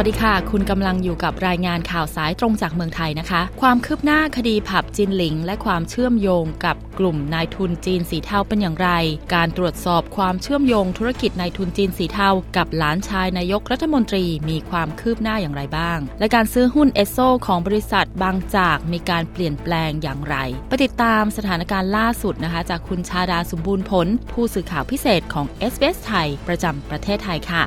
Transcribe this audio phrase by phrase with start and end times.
[0.00, 8.90] วัสดีค่ะ คุณกำลังอยู่กับรายงานข่าวสายตรงจากเมืองไทยนะคะ ความคืบหน้าคดีผับจินหลิง และความเชื่อมโยงกับกลุ่มนายทุนจีนสีเทาเป็นอย่างไร
[9.34, 20.36] การตรวจสอบความเชื่อมโยงธุรกิจนายทุนจีนสีเทากับหลานชายนายกรัฐมนตรีมีความคืบหน้าอย่างไรบ้าง และการซื้อหุ้นเอสโซของบริษัทบางจากมีการเปลี่ยนแปลงอย่างไร
[20.68, 27.64] ไปติดตามสถานการณ์ล่าสุดนะคะ จากคุณชาดาสมบูรณ์ผล ผู้สื่อข่าวพิเศษของ s อ s ไทยประจำประเทศไทยค่ะ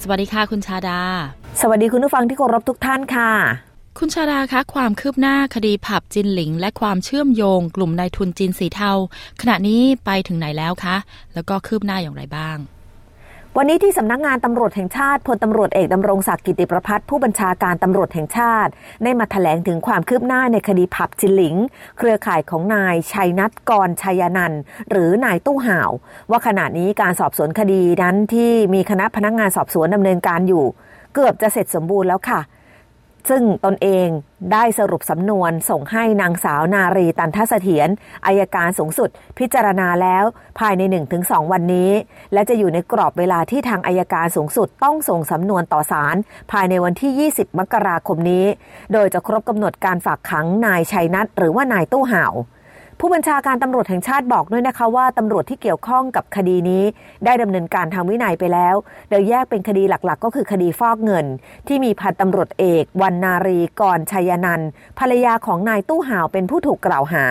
[0.00, 1.00] สวัสดีค่ะคุณชาดา
[1.58, 3.30] สวัสดีคุณผู้ฟังที่เคารพทุกท่านค่ะ
[3.98, 8.92] คุณชาดาคะความคืบหน้าคดีผับจินหลิง และความเชื่อมโยงกลุ่มนายทุนจีนสีเทา
[9.40, 10.96] ขณะนี้ไปถึงไหนแล้วคะ
[11.34, 12.56] แล้วก็คืบหน้าอย่างไรบ้าง
[13.56, 18.70] วันนี้ที่สำนักงงานตำรวจแห่งชาติพลตำรวจเอกดำรงศักดิ์กิติประพัฒผู้บัญชาการตำรวจแห่งชาติ
[19.04, 21.56] ได้มาถแถลงถึงความคืบหน้าในคดีผับจินหลิง
[21.98, 24.52] เครือข่ายของนายชัยนัทกรชัยนัน
[24.90, 25.90] หรือนายตู้ห่าว
[26.30, 30.64] ว่าขณะนี้การสอบสวนคดีนั้นที่มีคณะพนักงงานสอบสวนดำเนินการอยู่
[31.14, 32.40] เกือบจะเสร็จสมบูรณ์แล้วค่ะ
[33.30, 34.08] ซึ่งตนเอง
[34.52, 37.88] ได้สรุปสำนวนส่งให้นางสาวนารีตันทเสถียร
[38.26, 40.24] อายการสูงสุดพิจารณาแล้ว
[40.58, 40.82] ภายใน
[41.18, 41.90] 1-2 วันนี้
[42.32, 46.16] และจะอยู่ในกรอบเวลาที่ทางอายการสูงสุดต้องส่งสำนวนต่อศาล
[46.52, 48.46] ภายในวันที่ 20 มกราคมนี้
[48.92, 52.34] โดยจะครบกำหนดการฝากขังนายชัยนัทหรือว่านายตู้ห่าว
[53.02, 56.84] ผู้บัญชาการตำรวจแห่งชาติบอกด้วยนะคะว่าตำรวจที่เกี่ยวข้องกับคดีนี้
[57.24, 58.74] ได้ดำเนินการทางวินัยไปแล้ว
[59.10, 61.26] โดยแยกเป็นคดีหลักๆ ก็คือคดีฟอกเงิน
[61.68, 64.60] ที่มีพันตำรวจเอกวันนารีกรชัยนัน
[64.98, 67.24] ภรรยาของนายตู้ห่าวเป็นผู้ถูกกล่าวหา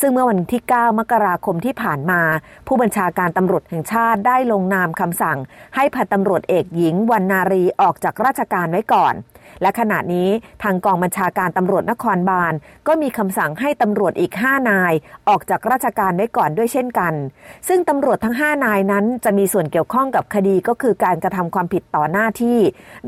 [0.00, 2.20] ซึ่งเมื่อวันที่ 9 มกราคมที่ผ่านมา
[2.66, 5.38] ผู้บัญชาการตำรวจแห่งชาติได้ลงนามคำสั่ง
[5.74, 9.14] ให้พันตำรวจเอกหญิงวันนารีออกจากราชการไว้ก่อน
[9.62, 10.28] และขณะนี้
[10.62, 12.52] ทางกองบัญชาการตำรวจนครบาล
[12.88, 14.92] ก็มีคำสั่งให้ตำรวจอีก 5 นาย
[15.28, 17.14] ออกจากราชการไว้ก่อนด้วยเช่นกัน
[17.68, 22.58] ซึ่งตำรวจทั้ง 5 นายนั้น จะมีส่วนเกี่ยวข้องกับคดีก็คือการกระทำความผิดต่อหน้าที่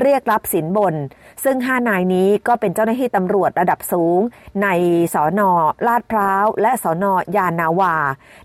[0.01, 0.95] เรียกรับสินบน
[1.43, 4.19] ซึ่ง 5 นายนี้ก็เป็นเจ้าหน้าที่ตำรวจระดับสูง
[4.63, 4.67] ใน
[5.13, 5.51] สอนอ
[5.87, 7.95] ลาดพร้าว และสอนอยานาวา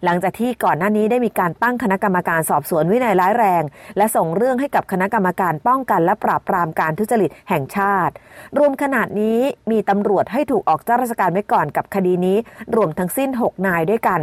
[0.04, 3.62] หลังจากที่ก่อนหน้านี้ได้มีการตั้งคณะกรรมการสอบสวนวินัยร้ายแรง
[3.96, 7.95] และส่งเรื่องให้กับคณะกรรมการป้องกันและปราบปรามการทุจริตแห่งชาติ
[8.58, 9.38] รวมขนาดนี้
[9.70, 12.36] มีตำรวจให้ถูกออกจากราชการไว้ก่อนกับคดีนี้
[12.76, 14.20] รวมทั้งสิ้น 6 นายด้วยกัน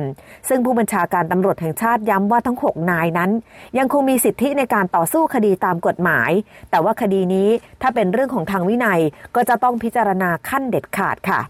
[0.50, 3.32] ซึ่งผู้บัญชาการตำรวจแห่งชาติย้ำว่าทั้ง 6 นายนั้น
[3.78, 6.32] ยังคงมีสิทธิในการต่อสู้คดีตามกฎหมาย
[6.70, 7.50] แต่ว่าคดีนี้
[7.82, 9.02] ถ้าเป็นเรื่องของทางวินัย
[9.36, 11.42] ก็จะต้องพิจารณาขั้นเด็ดขาดค่ะ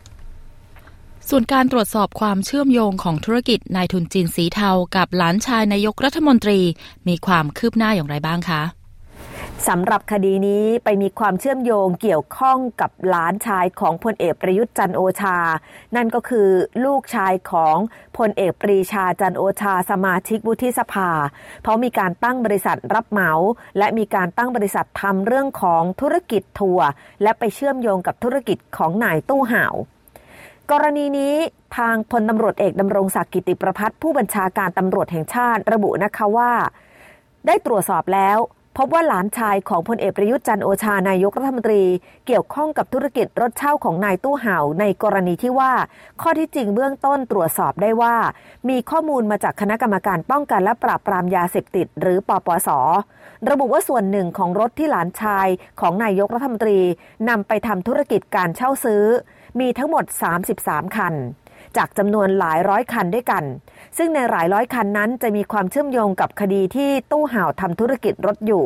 [1.29, 6.59] ส่วนการตรวจสอบความเชื่อมโยงของธุรกิจนายทุนจีนสีเทากับหลานชายนายกรัฐมนตรี
[7.07, 8.61] มีความคืบหน้าอย่างไรบ้างคะ
[9.69, 15.37] สำหรับคดีนี้ไปมีความเชื่อมโยงเกี่ยวข้องกับหลานชายของพลเอกประยุทธ์จันโอชา
[15.95, 16.49] นั่นก็คือ
[16.85, 17.77] ลูกชายของ
[18.17, 21.09] พลเอกปรีชาจันโอชาสมาชิกวุฒิสภา
[21.61, 23.31] เพราะมีการตั้งบริษัทรับเหมา
[23.77, 26.87] และมีการตั้งบริษัททำเรื่องของธุรกิจทัวร์
[27.23, 29.75] และไปเชื่อมโยงกับธุรกิจของนายตู้ห่าว
[30.71, 31.35] กรณีนี้
[31.77, 36.51] ทางพลตำรวจเอกดำรงศักดิ์กิติประพัฒผู้บัญชาการตำรวจแห่งชาติระบุนะคะว่า
[37.47, 38.39] ได้ตรวจสอบแล้ว
[38.77, 41.83] พบว่าหลานชายของพลเอกประยุทธ์จันโอชานายกรัฐมนตรี
[42.27, 45.73] เกี่ยวข้องกับธุรกิจรถเช่าของนายตู้เห่าในกรณีที่ว่า
[46.21, 48.15] ข้อที่จริงเบื้องต้นตรวจสอบได้ว่า
[48.69, 52.69] มีข้อมูลมาจากคณะกรรมการป้องกันและปราบปรามยาเสพติด หรือปปส
[53.49, 55.47] ระบุว่าส่วนหนึ่งของรถที่หลานชาย
[55.81, 56.79] ของนายกรัฐมนตรี
[57.29, 59.03] นำไปทำธุรกิจการเช่าซื้อ
[59.59, 60.05] มีทั้งหมด
[60.49, 61.13] 33 คัน
[61.77, 63.43] จากจำนวนหลายร้อยคันด้วยกัน
[63.97, 68.65] ซึ่งในหลายร้อยคันนั้นจะมีความเชื่อมโยงกับคดีที่ตู้ห่าวทำธุรกิจรถอยู่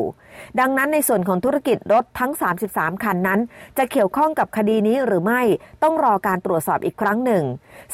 [0.60, 2.32] ดังนั้นในส่วนของธุรกิจรถทั้ง
[2.68, 3.40] 33 คันนั้น
[3.78, 5.42] จะเกี่ยวข้องกับคดีนี้หรือไม่
[5.82, 7.44] ต้องรอการตรวจสอบอีกครั้งหนึ่ง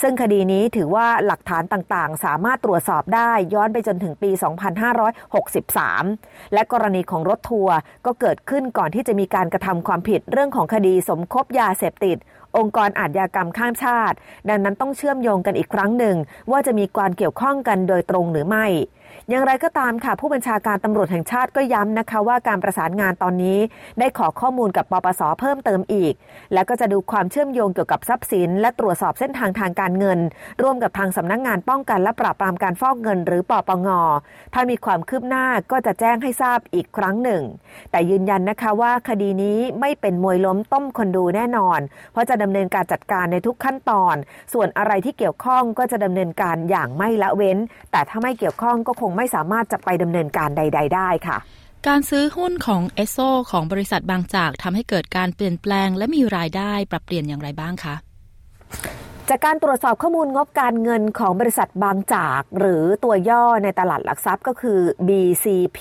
[0.02, 4.30] ซึ่งคดีนี้ถือว่าหลักฐานต่างๆ สามารถตรวจสอบได้ย้อนไปจนถึงปี
[5.22, 7.76] 2563 และกรณีของรถทัวร์
[8.06, 12.16] ก็เกิดขึ้นก่อนที่จะมีการกระทำความผิดเรื่องของคดีสมคบยาเสพติด
[12.56, 14.16] องค์กรอาชญากรรมข้ามชาติ
[14.48, 16.16] ดังนั้นต้องเชื่อมโยงกันอีกครั้งหนึ่ง
[16.50, 18.66] ว่าจะมีความเกี่ยวข้องกันโดยตรงหรือไม่
[19.30, 23.58] อย่างไรก็ตามค่ะ ผู้บัญชาการตำรวจแห่งชาติก็ย้ำนะคะว่าการประสานงานตอนนี้
[23.98, 26.14] ได้ขอข้อมูลกับปปสเพิ่มเติมอีก
[26.52, 30.18] และก็จะดูความเชื่อมโยงเกี่ยวกับทรัพย์สิน และตรวจสอบเส้นทางทางการเงิน
[30.62, 33.88] ร่วมกับทางสำนักงงานป้องกันและปราบปรามการฟอกเงิน หรือปปง
[34.54, 37.42] ถ้ามีความคืบหน้าก็จะแจ้งให้ทราบอีกครั้งหนึ่ง
[37.90, 41.80] แต่ยืนยันนะคะว่าคดีนี้ไม่เป็นมวยล้มต้มคนดูแน่นอน
[42.12, 44.14] เพราะจะดำเนินการจัดการในทุกขั้นตอน
[44.52, 47.58] ส่วนอะไรที่เกี่ยวข้องก็จะดำเนินการอย่างไม่ละเว้น
[47.92, 51.38] แต่ถ้าไม่เกี่ยวข้องก็คงไม่สามารถจะไปดำเนินการใด ๆ ได้ค่ะ
[51.88, 53.18] การซื้อหุ้นของเอสโซ
[53.50, 57.94] ของบริษัทบางจากทำให้เกิดการเปลี่ยนแปลงและมีรายได้ปรับเปลี่ยนอย่างไรบ้างคะ
[59.30, 65.80] จากการตรวจสอบข้อมูลงบการเงินของบริษัทบางจาก หรือตัวย่อในตลาดหลักทรัพย์ก็คือ BCP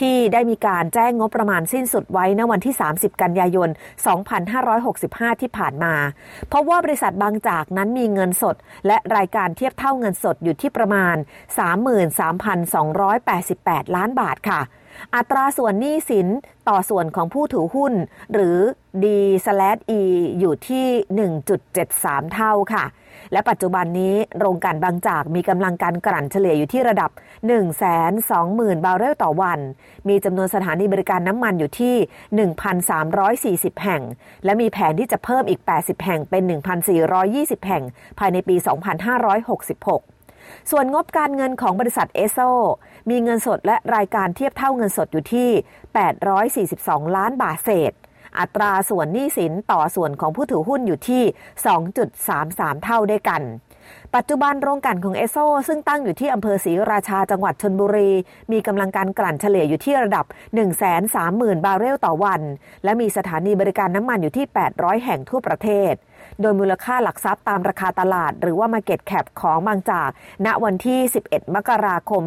[0.00, 3.68] ที่ได้มีการแจ้งงบประมาณสิ้นสุดไว้ในวันที่ 30 กันยายน
[4.54, 5.94] 2565 ที่ผ่านมา
[6.48, 8.56] เพราะว่าบริษัทบางจากนั้นมีเงินสด
[8.86, 11.16] และรายการเทียบเท่าเงินสดอยู่ที่ประมาณ
[12.74, 14.60] 33,288 ล้านบาทค่ะ
[15.16, 16.28] อัตราส่วนหนี้สิน
[16.68, 17.92] ต่อส่วนของผู้ถือหุ้น
[18.32, 18.58] หรือ
[19.02, 20.00] D/E
[20.38, 20.86] อยู่ที่
[21.60, 22.84] 1.73 เท่าค่ะ
[23.32, 27.10] และปัจจุบันนี้โรงการบางจากมีกำลังการกลั่นเฉลี่ยอยู่ที่ระดับ
[27.98, 29.60] 120,000 บาร์เรลต่อวัน
[30.08, 31.96] มีจำนวนสถานีบริการน้ำมันอยู่ที่
[33.70, 34.02] 1,340 แห่ง
[34.44, 36.42] และมีแผนที่จะเพิ่มอีก 80 แห่งเป็น
[37.04, 37.82] 1,420 แห่ง
[38.18, 40.13] ภายในปี 2566
[40.70, 42.38] ส่วนงบการเงินของบริษัทเอสโซ
[43.10, 45.48] มีเงินสดและรายการเทียบเท่าเงินสดอยู่ที่
[46.88, 47.92] 842 ล้านบาทเศษ
[48.38, 51.22] อัตราส่วนหนี้สินต่อส่วนของผู้ถือหุ้นอยู่ที่
[52.02, 53.42] 2.33 เท่าด้วยกัน
[54.14, 55.36] ปัจจุบันโรงกลั่นของเอโซ
[55.68, 58.10] ซึ่งตั้งอยู่ที่อำเภอศรีราชาจังหวัดชนบุรี
[58.52, 60.24] มีกำลังการกลั่นเฉลี่ยอยู่ที่ระดับ
[60.94, 62.42] 130,000 บาร์เรลต่อวัน
[62.84, 65.94] และมีสถานีบริการน้ำมันอยู่ที่ 800 แห่งทั่วประเทศ
[66.40, 70.10] โดยมูลค่าหลักทรัพย์ตามราคาตลาด หรือว่า Market Cap ของบางจาก
[70.46, 72.22] ณวันที่ 11 มกราคม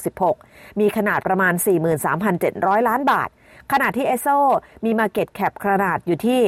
[0.00, 1.54] 2566 มีขนาดประมาณ
[2.20, 3.28] 43,700 ล้านบาท
[3.72, 4.28] ขณะที่เอโซ
[4.84, 6.40] มี Market Cap ขนาดอยู่ที่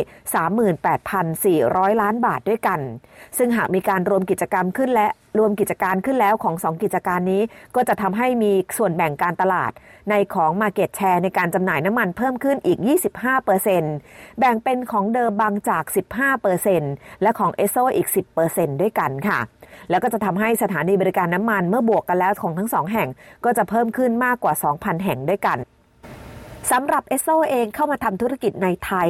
[1.61, 2.81] 38,400 ล้านบาทด้วยกัน
[3.39, 5.09] ซึ่งหากมีการรวมกิจกรรมขึ้นและ
[5.39, 7.43] รวมกิจการขึ้นแล้วของ 2 กิจการนี้
[7.75, 9.73] ก็จะทำให้มีส่วนแบ่งการตลาด
[10.11, 12.79] ในของ Market Share ในการจำหน่ายน้ำมันเพิ่มขึ้นอีก
[13.59, 15.85] 25%แบ่งเป็นของเดิมบางจาก
[16.55, 18.09] 15%และของเอโซอีก
[18.45, 19.39] 10%ด้วยกันค่ะ
[19.91, 23.09] แล้วก็จะทำให้สถานีบริการน้ำมันเมื่อบวกกันแล้วของทั้งสองแห่ง
[23.45, 25.59] ก็จะเพิ่มขึ้นมากกว่า 2,000 แห่งด้วยกัน
[26.73, 29.09] สำหรับเอสโซเองเข้ามาทำธุรกิจในไทย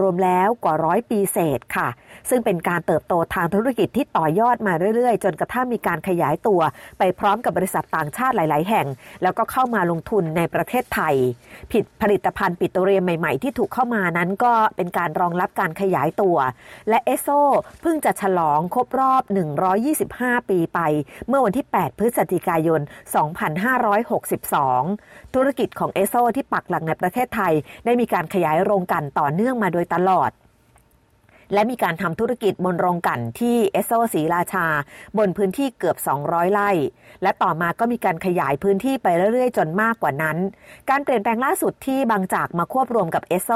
[0.00, 1.88] รวมๆแล้วกว่าร้อยปีเศษค่ะ
[2.30, 6.60] ซึ่งเป็นการเติบโตทางธุรกิจที่ต่อยอดมาเรื่อยๆ จนกระทั่งมีการขยายตัว
[6.98, 8.86] ไปพร้อมกับบริษัทต่างชาติหลาย ๆ แห่ง
[9.22, 11.14] แล้วก็เข้ามาลงทุนในประเทศไทย
[11.72, 16.36] ผิดผลิตภัณฑ์ปิโตรเลียมใหม่ ๆ ที่ถูกเข้ามานั้นก็เป็นการรองรับการขยายตัว
[16.88, 17.28] และเอสโซ
[17.82, 19.22] เพิ่งจะฉลองครบรอบ
[19.86, 20.80] 125 ปีไป
[21.28, 27.52] เมื่อวันที่ 8 พฤศจิกายน 2562 ธุรกิจของเอสโซที่ปักหลักในประเทศไทย
[27.84, 30.32] ได้มีการขยายโรงกันต่อเนื่องมาโดยตลอด
[31.52, 34.66] และมีการทำธุรกิจบนโรงกันที่เอสโซศรีราชา
[35.18, 36.70] บนพื้นที่เกือบ 200 ไร่
[37.22, 40.36] และต่อมาก็มีการขยายพื้นที่ไปเรื่อยๆ จนมากกว่านั้น
[40.90, 43.50] การเปลี่ยนแปลงล่าสุดที่บางจากมาควบรวมกับเอสโซ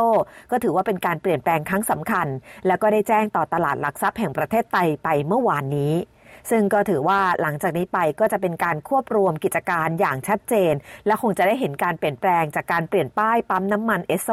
[0.51, 2.27] ก็ถือว่าเป็นการเปลี่ยนแปลงครั้งสำคัญ
[2.67, 5.93] และก็ได้แจ้งต่อตลาดหลักทรัพย์แห่งประเทศไทยไปเมื่อวานนี้
[6.51, 10.73] ซึ่งก็ถือว่าหลังจากนี้ไปก็จะเป็นการควบรวมกิจการอย่างชัดเจน
[11.07, 14.31] และคงจะได้เห็นการเปลี่ยนแปลงจากการเปลี่ยนป้ายปั๊มน้ำมันเอสโซ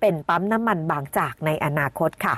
[0.00, 2.36] เป็นปั๊มน้ำมันบางจากในอนาคตค่ะ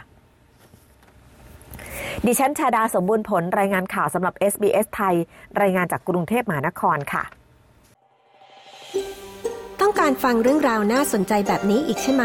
[2.27, 5.15] ดิฉันชาดาสมบูรณ์ผลรายงานข่าวสำหรับ SBS ไทย
[5.61, 7.25] รายงานจากกรุงเทพมหานครค่ะ
[9.81, 12.25] ต้องการฟังเรื่องราวน่าสนใจแบบนี้อีกใช่ไหม